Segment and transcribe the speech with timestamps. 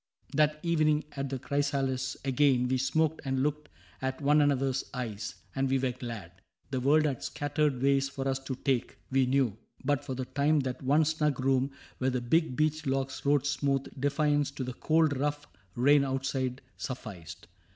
[0.35, 2.67] That evening, at *' The Chrysalis *' again.
[2.67, 3.69] We smoked and looked
[4.01, 5.35] at one another's eyes.
[5.55, 6.31] And we were glad.
[6.71, 10.61] The world had scattered ways For us to take, we knew; but for the time
[10.61, 11.69] That one snug room
[11.99, 15.45] where the big beech logs roared smooth Defiance to the cold rough
[15.75, 17.45] rain outside Sufficed.